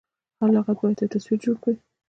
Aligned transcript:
هر 0.39 0.49
لغت 0.55 0.77
باید 0.81 0.99
یو 1.01 1.11
تصویر 1.13 1.39
جوړ 1.45 1.55
کړي. 1.63 1.75